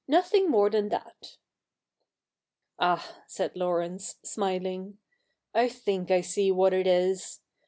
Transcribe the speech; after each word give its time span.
nothing 0.07 0.49
more 0.49 0.67
than 0.71 0.89
that.'' 0.89 1.37
Ah,' 2.79 3.21
said 3.27 3.55
Laurence, 3.55 4.15
smiling,' 4.23 4.97
I 5.53 5.69
think 5.69 6.09
I 6.09 6.21
see 6.21 6.51
what 6.51 6.73
it 6.73 6.87
is. 6.87 7.39